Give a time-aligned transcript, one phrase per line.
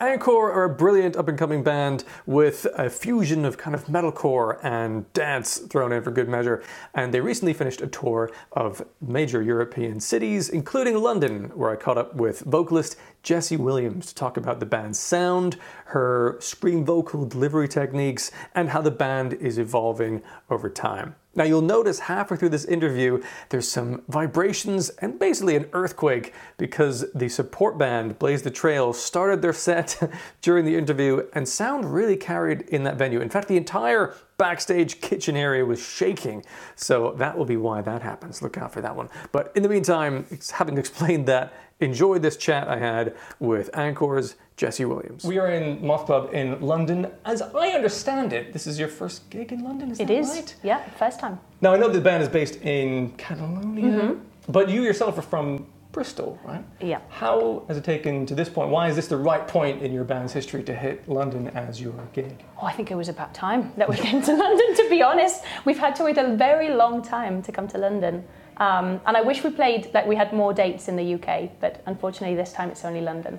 [0.00, 4.58] Ankor are a brilliant up and coming band with a fusion of kind of metalcore
[4.64, 6.64] and dance thrown in for good measure.
[6.94, 11.96] And they recently finished a tour of major European cities, including London, where I caught
[11.96, 17.68] up with vocalist Jessie Williams to talk about the band's sound, her scream vocal delivery
[17.68, 21.14] techniques, and how the band is evolving over time.
[21.36, 27.04] Now, you'll notice halfway through this interview, there's some vibrations and basically an earthquake because
[27.12, 30.00] the support band, Blaze the Trail, started their set
[30.42, 33.20] during the interview and sound really carried in that venue.
[33.20, 36.44] In fact, the entire backstage kitchen area was shaking.
[36.76, 38.42] So that will be why that happens.
[38.42, 39.08] Look out for that one.
[39.32, 41.52] But in the meantime, having explained that,
[41.84, 45.24] enjoy this chat I had with Ankor's Jessie Williams.
[45.24, 47.10] We are in Moth Pub in London.
[47.24, 50.28] As I understand it, this is your first gig in London, is It that is,
[50.30, 50.54] right?
[50.62, 51.38] yeah, first time.
[51.60, 54.20] Now, I know the band is based in Catalonia, Mm-hmm.
[54.48, 56.64] but you yourself are from Bristol, right?
[56.80, 57.00] Yeah.
[57.08, 58.70] How has it taken to this point?
[58.70, 61.94] Why is this the right point in your band's history to hit London as your
[62.12, 62.42] gig?
[62.60, 65.44] Oh, I think it was about time that we came to London, to be honest.
[65.64, 68.24] We've had to wait a very long time to come to London.
[68.58, 71.82] Um, and I wish we played, like, we had more dates in the UK, but
[71.86, 73.38] unfortunately this time it's only London.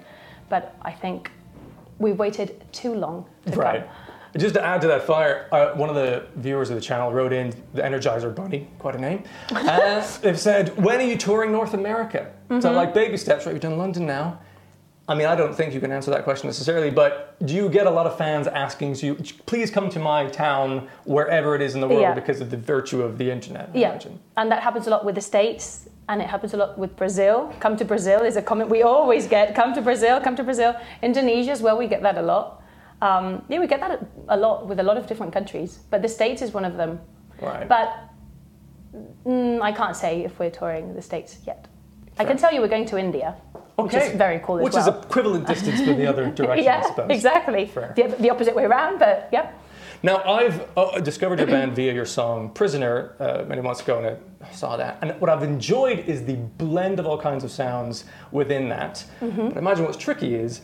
[0.49, 1.31] But I think
[1.99, 3.81] we've waited too long to Right.
[3.81, 3.89] come.
[4.37, 7.31] Just to add to that fire, uh, one of the viewers of the channel wrote
[7.31, 9.23] in the Energizer Bunny, quite a name.
[9.55, 12.75] Uh, they've said, "When are you touring North America?" So, Mm-hmm.
[12.75, 13.53] like baby steps, right?
[13.53, 14.39] You've done London now.
[15.07, 17.85] I mean, I don't think you can answer that question necessarily, but do you get
[17.85, 21.81] a lot of fans asking you, "Please come to my town, wherever it is in
[21.81, 22.13] the world," Yeah.
[22.15, 23.69] because of the virtue of the internet?
[23.73, 24.19] I Yeah, imagine.
[24.37, 27.51] and that happens a lot with the States, and it happens a lot with Brazil.
[27.59, 29.53] Come to Brazil is a comment we always get.
[29.53, 30.73] Come to Brazil, come to Brazil.
[31.03, 32.63] Indonesia as well, we get that a lot.
[33.01, 36.09] Um, yeah, we get that a lot with a lot of different countries, but the
[36.09, 36.99] States is one of them.
[37.39, 37.67] Right.
[37.69, 37.89] But
[39.27, 41.67] mm, I can't say if we're touring the States yet.
[42.17, 43.35] I can tell you we're going to India,
[43.75, 44.87] which is very cool Which well.
[44.87, 47.09] is equivalent distance but the other direction, I yeah, suppose.
[47.09, 47.65] exactly.
[47.65, 49.51] The, the opposite way around, but yeah.
[50.03, 54.17] Now, I've uh, discovered your band via your song Prisoner uh, many months ago, and
[54.41, 54.99] I saw that.
[55.01, 59.03] And what I've enjoyed is the blend of all kinds of sounds within that.
[59.19, 59.49] Mm-hmm.
[59.49, 60.61] But imagine what's tricky is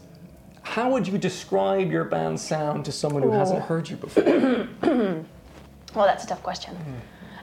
[0.61, 4.67] how would you describe your band's sound to someone who hasn't heard you before?
[5.93, 6.77] Well, that's a tough question.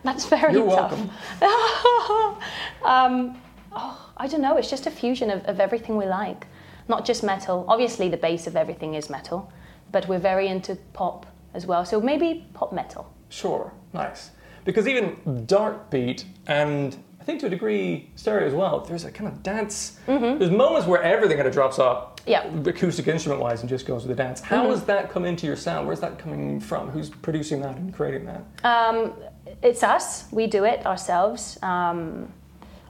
[0.04, 1.10] That's very You're tough.
[1.42, 2.42] welcome.
[2.84, 3.36] um,
[3.72, 4.56] oh, I don't know.
[4.56, 6.46] It's just a fusion of, of everything we like,
[6.88, 7.64] not just metal.
[7.68, 9.52] Obviously, the base of everything is metal,
[9.92, 11.84] but we're very into pop as well.
[11.84, 13.12] So maybe pop metal.
[13.28, 14.30] Sure, nice.
[14.64, 19.10] Because even dark beat and I think to a degree stereo as well, there's a
[19.10, 19.98] kind of dance.
[20.06, 22.30] There's moments where everything kind of drops off Mm-hmm.
[22.30, 22.42] Yeah.
[22.58, 22.68] Mm-hmm.
[22.68, 24.40] acoustic instrument wise and just goes with the dance.
[24.40, 25.86] How has that come into your sound?
[25.86, 26.90] Where's that coming from?
[26.90, 28.44] Who's producing that and creating that?
[28.64, 29.14] Um,
[29.62, 30.30] it's us.
[30.30, 31.58] We do it ourselves.
[31.62, 32.32] Um,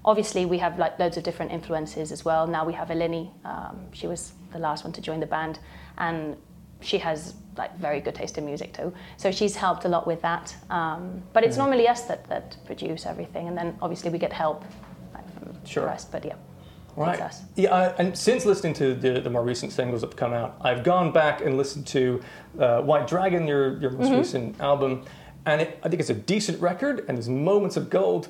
[0.09, 2.47] obviously, we have like loads of different influences as well.
[2.47, 3.31] Now we have Eleni.
[3.45, 5.59] Um, she was the last one to join the band,
[5.99, 6.37] and
[6.81, 8.93] she has like very good taste in music too.
[9.19, 10.57] So she's helped a lot with that.
[10.71, 14.65] Um, but it's normally us that, that produce everything, and then obviously we get help
[15.15, 15.83] like, from Sure.
[15.83, 16.11] the rest.
[16.11, 16.37] But yeah,
[16.97, 17.21] Right.
[17.21, 17.43] us.
[17.57, 20.57] Yeah, I, and since listening to the, the more recent singles that have come out,
[20.63, 22.21] I've gone back and listened to
[22.59, 25.05] uh, White Dragon, your, your most recent album,
[25.45, 28.29] and it, I think it's a decent record and there's moments of gold,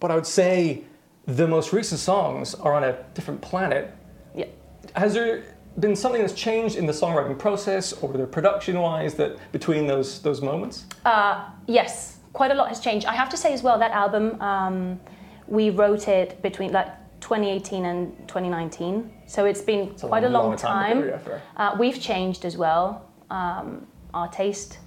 [0.00, 0.84] but I would say
[1.26, 3.92] the most recent songs are on a different planet.
[4.34, 4.46] yeah.
[4.94, 5.42] Has there
[5.78, 10.20] been something that's changed in the songwriting process or the production wise that between those
[10.22, 10.86] those moments?
[11.04, 13.06] Uh, yes, quite a lot has changed.
[13.06, 15.00] I have to say as well that album um,
[15.48, 16.88] we wrote it between like
[17.20, 20.96] 2018 and 2019, so it's been It's quite a long, long, time time.
[21.02, 21.42] to go, yeah, fair.
[21.56, 23.04] uh, we've changed as well.
[23.30, 24.78] Um, our taste,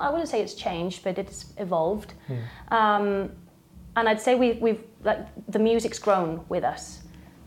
[0.00, 2.14] I wouldn't say it's changed, but it's evolved.
[2.26, 2.74] Hmm.
[2.74, 3.30] Um,
[3.96, 5.18] and I'd say we've, we've like
[5.48, 7.02] the music's grown with us,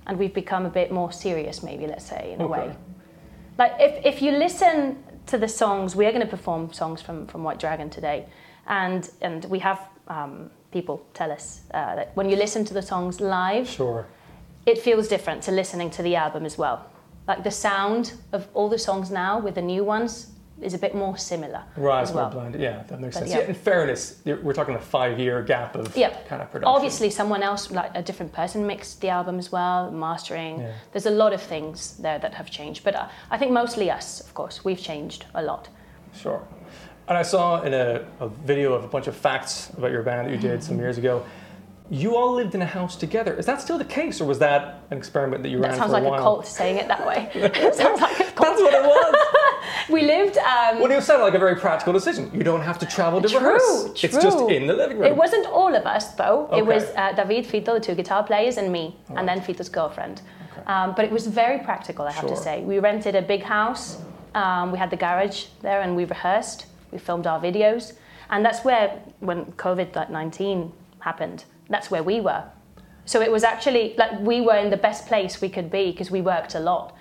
[0.07, 2.75] and we've become a bit more serious, maybe let's say in a way.
[3.57, 7.27] Like if, if you listen to the songs, we are going to perform songs from,
[7.27, 8.25] from White Dragon today,
[8.67, 12.81] and and we have um, people tell us uh, that when you listen to the
[12.81, 14.05] songs live, Sure.
[14.65, 16.85] it feels different to listening to the album as well.
[17.27, 20.93] Like the sound of all the songs now with the new ones is a bit
[20.93, 22.29] more similar Right, as well.
[22.29, 22.61] blended.
[22.61, 23.31] Yeah, that makes But sense.
[23.31, 23.39] yeah.
[23.39, 23.47] Yeah.
[23.47, 26.09] in fairness, we're talking a five-year gap of Yeah.
[26.27, 26.73] kind of production.
[26.75, 30.59] Obviously, someone else, like a different person, mixed the album as well, mastering.
[30.59, 30.71] Yeah.
[30.91, 34.19] There's a lot of things there that have changed, but uh, I think mostly us,
[34.21, 35.69] of course, we've changed a lot.
[36.13, 36.41] Sure.
[37.07, 40.27] And I saw in a, a video of a bunch of facts about your band
[40.27, 41.23] that you did some years ago.
[41.91, 43.33] You all lived in a house together.
[43.33, 45.91] Is that still the case, or was that an experiment that you That ran sounds
[45.91, 47.29] for a like a cult saying it that way.
[47.33, 48.35] it sounds like a cult.
[48.37, 49.15] That's what it was.
[49.89, 50.37] We lived.
[50.37, 52.29] Um, well, it sounded like a very practical decision.
[52.33, 54.03] You don't have to travel to True, rehearse.
[54.03, 55.07] It's just in the living room.
[55.07, 56.49] It wasn't all of us though.
[56.53, 60.21] It was uh, David, Fito, the two guitar players, and me, and then Fito's girlfriend.
[60.67, 62.61] Um, but it was very practical, I have to say.
[62.61, 63.97] We rented a big house.
[64.35, 66.67] Um, we had the garage there, and we rehearsed.
[66.91, 67.93] We filmed our videos,
[68.29, 72.43] and that's where when COVID nineteen happened, that's where we were.
[73.05, 76.11] So it was actually like we were in the best place we could be because
[76.11, 76.95] we worked a lot,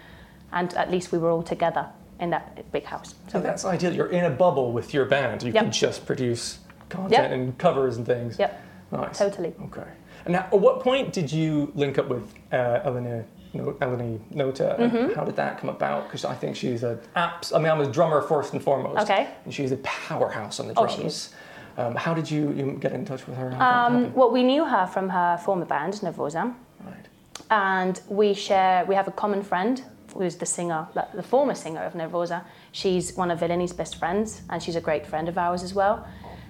[0.52, 1.88] and at least we were all together
[2.20, 3.15] in that big house.
[3.29, 3.93] So that's ideal.
[3.94, 5.43] You're in a bubble with your band.
[5.43, 5.62] You Yep.
[5.65, 7.31] can just produce content Yep.
[7.32, 8.38] and covers and things.
[8.38, 8.61] Yep,
[8.93, 9.19] Nice.
[9.19, 9.55] totally.
[9.67, 9.82] Okay.
[10.25, 13.25] And now, at what point did you link up with uh, Eleni,
[13.55, 14.76] no, Eleni Nota?
[14.79, 15.15] Mm-hmm.
[15.15, 16.05] How did that come about?
[16.05, 17.55] Because I think she's a apps.
[17.55, 19.03] I mean, I'm a drummer first and foremost.
[19.03, 19.29] Okay.
[19.44, 21.05] And she's a powerhouse on the Oh, drums.
[21.05, 21.35] is.
[21.76, 23.50] Um, how did you, you get in touch with her?
[23.50, 26.53] How did that Um, well, we knew her from her former band, Nervosa,
[26.85, 27.06] Right.
[27.50, 28.85] and we share.
[28.87, 29.81] We have a common friend
[30.14, 32.44] who's the singer, the former singer of Nervosa.
[32.72, 36.06] She's one of Eleni's best friends, and she's a great friend of ours as well.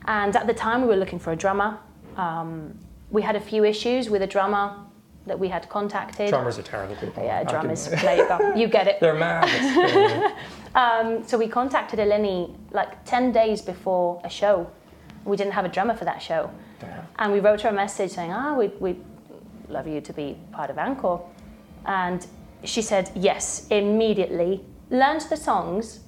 [0.06, 1.78] And at the time, we were looking for a drummer.
[2.16, 2.78] Um,
[3.10, 4.74] we had a few issues with a drummer
[5.26, 6.30] that we had contacted.
[6.30, 7.22] Drummers are terrible people.
[7.22, 8.16] Yeah, can- drummers play.
[8.56, 9.00] You get it.
[9.00, 10.34] They're mad.
[10.74, 14.70] Um, so we contacted Eleni like 10 days before a show.
[15.24, 16.50] We didn't have a drummer for that show.
[16.78, 17.04] Damn.
[17.18, 19.02] And we wrote her a message saying, ah, we'd, we'd
[19.68, 21.20] love you to be part of Ankor.
[21.86, 22.24] And
[22.64, 26.00] she said yes immediately, learned the songs,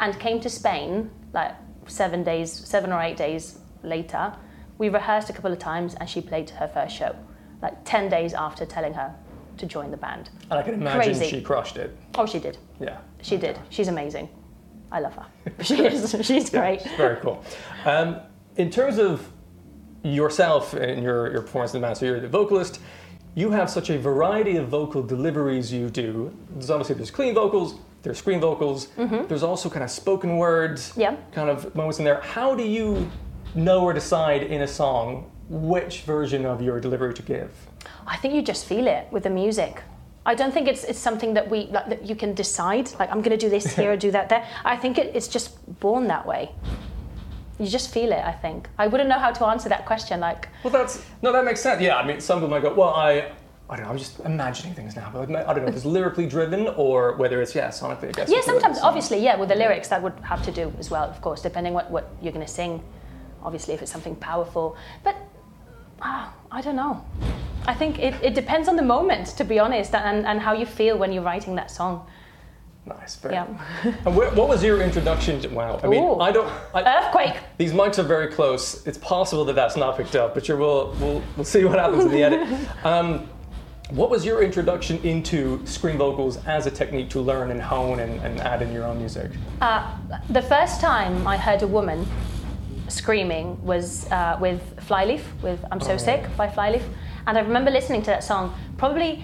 [0.00, 1.54] and came to Spain like
[1.86, 4.32] seven days, seven or eight days later.
[4.78, 7.14] We rehearsed a couple of times and she played her first show,
[7.62, 9.14] like 10 days after telling her
[9.56, 10.28] to join the band.
[10.50, 11.28] and I can imagine Crazy.
[11.28, 11.96] she crushed it.
[12.14, 12.58] Oh, she did.
[12.78, 12.98] Yeah.
[13.22, 13.58] She did.
[13.70, 14.28] She's amazing.
[14.92, 15.26] I love her.
[15.62, 16.14] She is.
[16.22, 16.82] She's great.
[16.96, 17.42] Very cool.
[17.84, 18.20] Um,
[18.56, 19.30] in terms of
[20.02, 22.80] yourself and your, your performance in the band, so you're the vocalist,
[23.36, 26.34] you have such a variety of vocal deliveries you do.
[26.50, 31.00] There's obviously there's clean vocals, there's scream vocals, there's also kind of spoken words, Mm-hmm.
[31.02, 31.16] Yeah.
[31.32, 32.20] kind of moments in there.
[32.22, 33.08] How do you
[33.54, 37.50] know or decide in a song which version of your delivery to give?
[38.06, 39.82] I think you just feel it with the music.
[40.24, 42.90] I don't think it's, it's something that we like, that you can decide.
[42.98, 44.44] Like I'm going to do this here or do that there.
[44.64, 45.48] I think it, it's just
[45.80, 46.50] born that way.
[47.58, 48.24] You just feel it.
[48.24, 48.68] I think.
[48.78, 50.20] I wouldn't know how to answer that question.
[50.20, 51.80] Like Well, that's no, that makes sense.
[51.80, 53.32] Yeah, I mean, some people might go, well, I,
[53.68, 56.26] I don't know, I'm just imagining things now, but I don't know if it's lyrically
[56.26, 58.08] driven or whether it's yeah, sonically.
[58.08, 58.28] I guess.
[58.30, 60.72] yeah, it's the way sometimes obviously yeah, with the lyrics that would have to do
[60.78, 62.82] as well, of course, depending what what you're going to sing.
[63.42, 65.16] Obviously, if it's something powerful, but
[66.02, 67.04] ah, I don't know.
[67.66, 70.66] I think it, it depends on the moment, to be honest, and, and how you
[70.66, 72.06] feel when you're writing that song.
[72.86, 73.16] Nice.
[73.16, 73.46] Very Yeah.
[73.84, 75.48] And wh- what was your introduction to?
[75.48, 75.80] Wow.
[75.82, 76.20] I mean, Ooh.
[76.20, 76.48] I don't.
[76.72, 77.34] I, Earthquake.
[77.58, 78.86] these mics are very close.
[78.86, 82.10] It's possible that that's not picked up, but we'll we'll, we'll see what happens in
[82.12, 82.46] the edit.
[82.84, 83.28] Um,
[83.90, 88.20] what was your introduction into scream vocals as a technique to learn and hone and,
[88.20, 89.30] and add in your own music?
[89.60, 89.96] Uh,
[90.30, 92.04] the first time I heard a woman
[92.88, 95.96] screaming was uh, with Flyleaf, with I'm So Oh.
[95.98, 96.82] Sick by Flyleaf.
[97.28, 99.22] And I remember listening to that song probably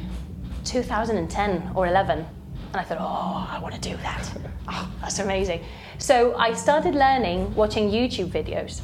[0.65, 2.25] 2010 or 11.
[2.73, 4.31] And I thought, oh, I want to do that.
[4.69, 5.61] Oh, that's amazing.
[5.99, 8.81] So I started learning watching YouTube videos,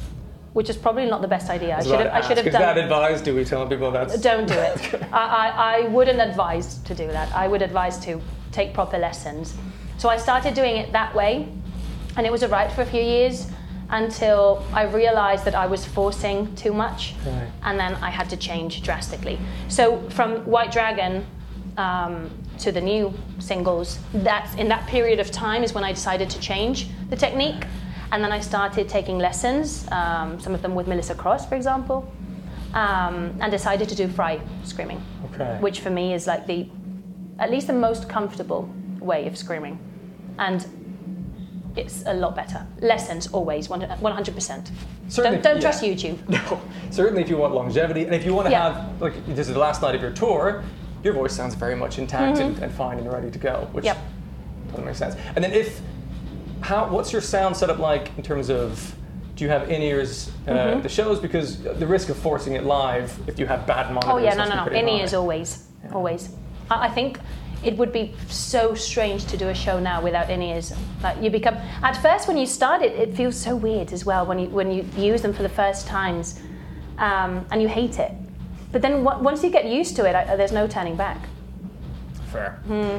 [0.51, 1.77] which is probably not the best idea.
[1.77, 3.23] I should have, I should have Is done that advised?
[3.23, 4.21] Do we tell people that?
[4.21, 5.03] don't do it.
[5.13, 5.47] I, I,
[5.77, 7.33] I wouldn't advise to do that.
[7.33, 8.21] I would advise to
[8.51, 9.55] take proper lessons.
[9.97, 11.47] So I started doing it that way,
[12.17, 13.47] and it was alright for a few years
[13.89, 17.47] until I realized that I was forcing too much, Right.
[17.63, 19.39] and then I had to change drastically.
[19.69, 21.25] So from White Dragon
[21.77, 26.29] um, to the new singles, that's in that period of time is when I decided
[26.31, 27.63] to change the technique,
[28.11, 32.11] and then I started taking lessons, um, some of them with Melissa Cross, for example
[32.73, 35.01] um, and decided to do fry screaming,
[35.33, 35.57] Okay.
[35.59, 36.67] which for me is like the,
[37.39, 39.79] at least the most comfortable way of screaming,
[40.37, 40.67] and
[41.75, 42.65] it's a lot better.
[42.81, 44.71] Lessons always, one hundred percent.
[45.07, 45.61] Certainly, Don't don't yeah.
[45.61, 46.17] trust YouTube.
[46.29, 46.61] No,
[46.91, 48.73] certainly if you want longevity and if you want to Yeah.
[48.73, 50.63] have like this is the last night of your tour,
[51.03, 53.97] your voice sounds very much intact and, and fine and ready to go, which Yep.
[54.69, 55.15] totally makes sense.
[55.35, 55.81] And then if
[56.61, 58.93] how what's your sound setup like in terms of
[59.35, 60.81] do you have in ears uh, Mm-hmm.
[60.81, 64.11] the shows because the risk of forcing it live if you have bad monitors.
[64.11, 64.71] Oh yeah, no, no, no.
[64.71, 66.29] In ears always, always.
[66.69, 67.17] I, I think
[67.63, 70.73] it would be so strange to do a show now without in ears.
[71.01, 74.25] Like you become at first when you start it, it feels so weird as well
[74.25, 76.41] when you when you use them for the first times,
[76.97, 78.11] um, and you hate it.
[78.71, 81.17] But then w- once you get used to it, I, there's no turning back.
[82.31, 82.61] Fair.
[82.65, 82.97] Hmm.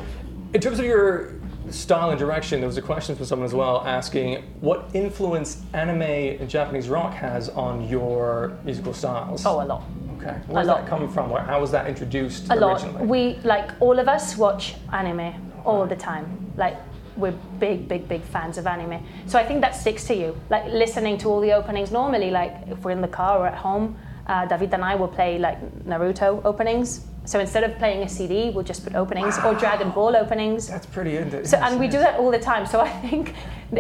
[0.55, 1.35] In terms of your
[1.71, 6.03] style and direction, there was a question from someone as well asking what influence anime
[6.03, 9.47] and Japanese rock has on your musical styles.
[9.47, 9.85] Oh, a lot.
[10.19, 10.37] Okay.
[10.49, 10.81] Where's lot.
[10.81, 11.31] that coming from?
[11.31, 13.07] Where- How was that introduced A lot.
[13.07, 15.33] We like all of us watch anime
[15.65, 16.53] all the time.
[16.57, 16.77] Like
[17.17, 19.05] we're big, big, big fans of anime.
[19.27, 20.37] So I think that sticks to you.
[20.51, 21.91] Like listening to all the openings.
[21.93, 23.97] Normally, like if we're in the car or at home,
[24.31, 26.91] uh, David and I will play like Naruto openings
[27.33, 30.67] So instead of playing a CD, we'll just put openings or Dragon Ball openings.
[30.69, 31.13] That's pretty.
[31.21, 32.65] In- So, and we do that all the time.
[32.67, 33.25] So I think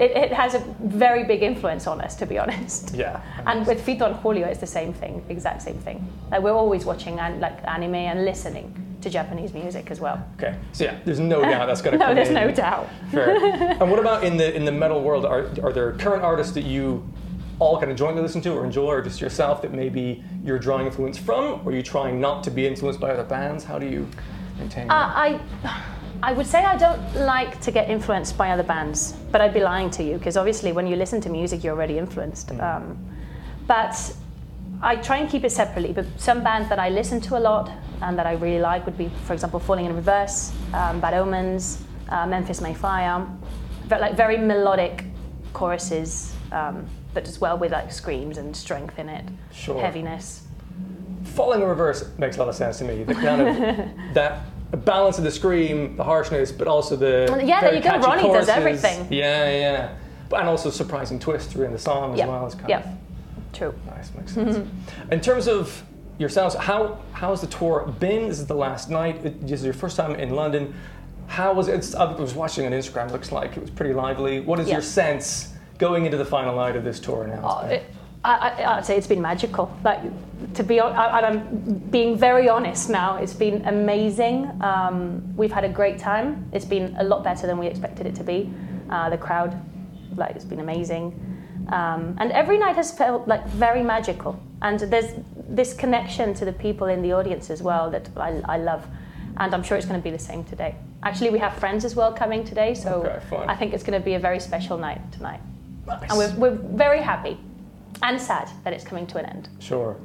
[0.05, 0.61] it, it has a
[1.05, 2.95] very big influence on us, to be honest.
[2.95, 3.21] Yeah.
[3.51, 5.99] And with Fito and Julio, it's the same thing, exact same thing.
[6.31, 8.67] Like we're always watching an, like anime and listening
[9.03, 10.19] to Japanese music as well.
[10.37, 10.55] Okay.
[10.73, 12.35] So yeah, there's no doubt that's going to No, come there's in.
[12.47, 12.87] no doubt.
[13.11, 13.31] Fair.
[13.81, 15.25] and what about in the in the metal world?
[15.25, 16.85] Are are there current artists that you
[17.61, 20.87] all kind of jointly listen to or enjoy, or just yourself that maybe you're drawing
[20.87, 23.63] influence from, or you're you trying not to be influenced by other bands?
[23.63, 24.09] How do you
[24.59, 24.91] maintain?
[24.91, 25.17] Uh, that?
[25.17, 25.41] I,
[26.23, 29.61] I would say I don't like to get influenced by other bands, but I'd be
[29.61, 32.51] lying to you because obviously when you listen to music, you're already influenced.
[32.53, 32.99] Um,
[33.67, 34.15] but
[34.83, 35.93] I try and keep it separately.
[35.93, 37.71] But some bands that I listen to a lot
[38.03, 41.83] and that I really like would be, for example, Falling in Reverse, um, Bad Omens,
[42.09, 43.27] uh, Memphis May Fire,
[43.89, 45.05] but like very melodic
[45.53, 49.81] choruses, um, but as well with like screams and strength in it, Sure.
[49.81, 50.43] heaviness.
[51.25, 53.05] Falling in reverse makes a lot of sense to me.
[53.05, 54.41] The kind of that
[54.85, 57.99] balance of the scream, the harshness, but also the yeah, there you go.
[57.99, 59.07] Ronnie does everything.
[59.11, 59.95] Yeah, yeah.
[60.29, 62.29] But, and also surprising twist through in the song as Yep.
[62.29, 62.47] well.
[62.47, 62.87] It's kind Yep.
[62.87, 63.75] of True.
[63.87, 64.59] Nice, makes sense.
[64.59, 65.13] Mm-hmm.
[65.13, 65.83] In terms of
[66.19, 68.29] yourselves, how how has the tour been?
[68.29, 69.23] This is the last night.
[69.43, 70.73] This is your first time in London.
[71.27, 71.95] How was it?
[71.97, 73.11] I was watching on Instagram.
[73.11, 74.41] Looks like it was pretty lively.
[74.41, 74.75] What is Yeah.
[74.75, 75.50] your sense
[75.81, 77.41] going into the final night of this tour now?
[77.43, 77.81] Oh,
[78.23, 79.75] I, I, I'd say it's been magical.
[79.83, 80.01] Like
[80.55, 83.17] to be, I, and I'm being very honest now.
[83.17, 84.51] It's been amazing.
[84.63, 86.49] Um, we've had a great time.
[86.53, 88.53] It's been a lot better than we expected it to be.
[88.91, 89.59] Uh, the crowd,
[90.17, 91.05] like, it's been amazing.
[91.69, 94.39] Um, and every night has felt like very magical.
[94.61, 95.15] And there's
[95.49, 98.87] this connection to the people in the audience as well that I, I love.
[99.39, 100.75] And I'm sure it's going to be the same today.
[101.03, 102.91] Actually, we have friends as well coming today, so
[103.33, 103.45] Okay.
[103.49, 105.41] I think it's going to be a very special night tonight.
[106.01, 106.11] Nice.
[106.11, 107.39] And we're, we're very happy
[108.03, 109.49] and sad that it's coming to an end.
[109.59, 109.97] Sure.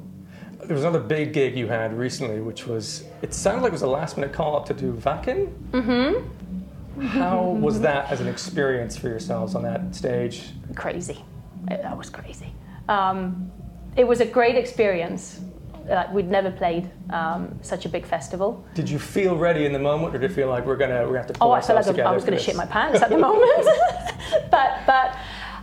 [0.64, 3.82] There was another big gig you had recently, which was it sounded like it was
[3.84, 5.54] a last minute call up to do Wacken.
[5.72, 7.02] Mm-hmm.
[7.08, 10.44] How was that as an experience for yourselves on that stage?
[10.76, 11.24] Crazy.
[11.70, 12.54] It- that was crazy.
[12.90, 13.52] Um,
[13.96, 15.42] it was a great experience.
[15.88, 18.66] Like we'd never played um, such a big festival.
[18.74, 21.16] Did you feel ready in the moment, or did it feel like we're gonna we
[21.16, 23.10] have to pull Oh, I felt like I was going to shit my pants at
[23.10, 23.68] the moment.
[24.52, 25.16] but but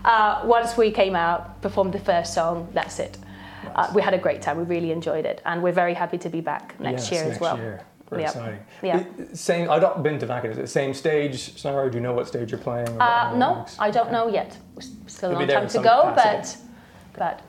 [0.04, 3.18] uh, once we came out, performed the first song, that's it.
[3.74, 4.56] Uh, we had a great time.
[4.58, 7.36] We really enjoyed it, and we're very happy to be back next Yes, year next
[7.36, 7.56] as well.
[7.58, 7.80] Year.
[8.10, 8.28] Very Yeah.
[8.28, 8.58] exciting.
[8.82, 9.02] Yeah.
[9.32, 9.70] Same.
[9.70, 10.50] I've not been to Wacken.
[10.50, 11.88] Is it same stage scenario?
[11.88, 12.88] Do you know what stage you're playing?
[13.00, 13.64] Uh, no?
[13.78, 14.58] I don't know yet.
[15.06, 16.56] Still a long time to go, but
[17.16, 17.40] but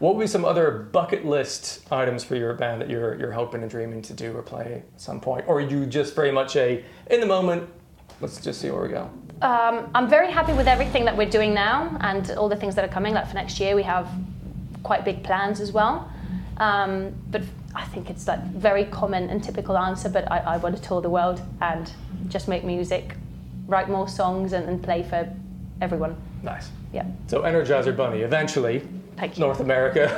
[0.00, 3.62] What would be some other bucket list items for your band that you're you're hoping
[3.62, 6.56] and dreaming to do or play at some point, or are you just very much
[6.56, 7.68] a in the moment?
[8.20, 9.10] Let's just see where we go.
[9.40, 12.84] Um, I'm very happy with everything that we're doing now and all the things that
[12.84, 13.14] are coming.
[13.14, 14.08] Like for next year, we have
[14.82, 16.10] quite big plans as well.
[16.56, 17.42] Um, but
[17.74, 20.08] I think it's like very common and typical answer.
[20.08, 21.92] But I, I want to tour the world and
[22.28, 23.14] just make music,
[23.68, 25.32] write more songs, and, and play for
[25.80, 26.16] everyone.
[26.42, 26.70] Nice.
[26.92, 28.82] Yeah, So Energizer Bunny, eventually,
[29.16, 29.44] thank you.
[29.44, 30.08] North America.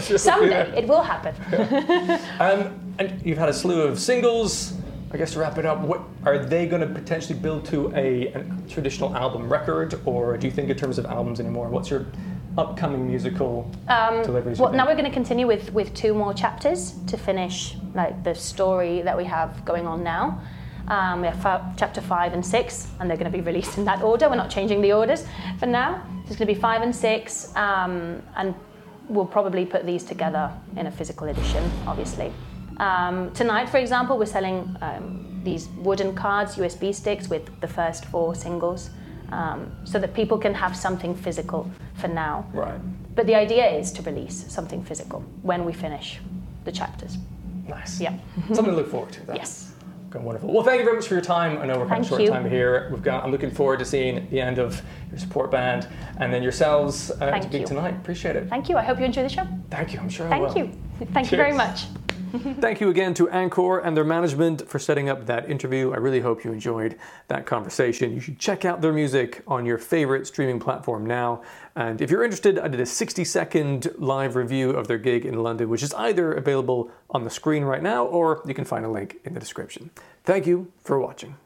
[0.18, 1.34] Someday it will happen.
[2.40, 4.72] Um, and you've had a slew of singles.
[5.14, 8.32] I guess to wrap it up, what are they going to potentially build to a,
[8.32, 11.68] a traditional album record, or do you think in terms of albums anymore?
[11.68, 12.06] What's your
[12.58, 14.58] upcoming musical deliveries?
[14.58, 18.24] Um, Well, now we're going to continue with, with two more chapters to finish like
[18.24, 20.42] the story that we have going on now.
[20.88, 24.02] Um, we have chapter five and six, and they're going to be released in that
[24.02, 24.28] order.
[24.28, 25.24] We're not changing the orders
[25.60, 26.04] for now.
[26.24, 28.52] There's going to be five and six, um, and
[29.08, 32.32] we'll probably put these together in a physical edition, obviously.
[32.78, 38.06] Um, tonight, for example, we're selling um, these wooden cards, USB sticks, with the first
[38.06, 38.90] four singles,
[39.30, 42.46] um, so that people can have something physical for now.
[42.52, 42.80] Right.
[43.14, 46.20] But the idea is to release something physical when we finish
[46.64, 47.18] the chapters.
[47.68, 48.00] Nice.
[48.00, 48.18] Yeah.
[48.52, 49.26] Something to look forward to.
[49.26, 49.74] That's Yes.
[50.10, 50.52] Okay, wonderful.
[50.52, 51.58] Well, thank you very much for your time.
[51.58, 52.28] I know we're kind of short you.
[52.28, 52.88] time here.
[52.92, 53.24] We've got.
[53.24, 55.88] I'm looking forward to seeing the end of your support band
[56.18, 57.94] and then yourselves uh, speak tonight.
[57.94, 58.48] Appreciate it.
[58.48, 58.76] Thank you.
[58.76, 59.46] I hope you enjoy the show.
[59.70, 60.00] Thank you.
[60.00, 60.70] I'm sure I Thank you.
[61.12, 61.86] Thank you very much.
[62.34, 65.92] Thank you again to Ankor and their management for setting up that interview.
[65.92, 66.96] I really hope you enjoyed
[67.28, 68.12] that conversation.
[68.12, 71.42] You should check out their music on your favorite streaming platform now.
[71.76, 75.42] And if you're interested, I did a 60 second live review of their gig in
[75.42, 78.90] London, which is either available on the screen right now or you can find a
[78.90, 79.90] link in the description.
[80.24, 81.36] Thank you for watching.